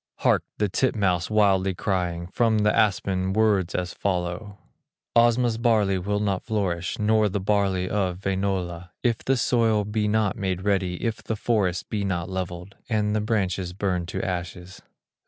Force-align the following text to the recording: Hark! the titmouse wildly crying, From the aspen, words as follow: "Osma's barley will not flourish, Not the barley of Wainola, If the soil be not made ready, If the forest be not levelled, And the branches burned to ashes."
Hark! 0.21 0.43
the 0.57 0.67
titmouse 0.67 1.29
wildly 1.29 1.75
crying, 1.75 2.25
From 2.25 2.57
the 2.57 2.75
aspen, 2.75 3.33
words 3.33 3.75
as 3.75 3.93
follow: 3.93 4.57
"Osma's 5.15 5.59
barley 5.59 5.99
will 5.99 6.19
not 6.19 6.41
flourish, 6.41 6.97
Not 6.97 7.33
the 7.33 7.39
barley 7.39 7.87
of 7.87 8.21
Wainola, 8.21 8.89
If 9.03 9.19
the 9.19 9.37
soil 9.37 9.85
be 9.85 10.07
not 10.07 10.35
made 10.35 10.63
ready, 10.63 10.95
If 11.05 11.21
the 11.23 11.35
forest 11.35 11.87
be 11.91 12.03
not 12.03 12.31
levelled, 12.31 12.77
And 12.89 13.15
the 13.15 13.21
branches 13.21 13.73
burned 13.73 14.07
to 14.07 14.23
ashes." 14.25 14.81